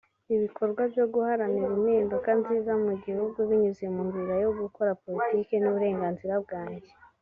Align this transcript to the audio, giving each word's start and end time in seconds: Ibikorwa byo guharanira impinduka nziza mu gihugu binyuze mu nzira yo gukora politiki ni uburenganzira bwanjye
Ibikorwa 0.35 0.81
byo 0.91 1.05
guharanira 1.13 1.67
impinduka 1.75 2.29
nziza 2.39 2.71
mu 2.85 2.93
gihugu 3.03 3.37
binyuze 3.49 3.85
mu 3.93 4.01
nzira 4.09 4.33
yo 4.43 4.49
gukora 4.61 4.97
politiki 5.03 5.53
ni 5.57 5.67
uburenganzira 5.71 6.33
bwanjye 6.45 6.91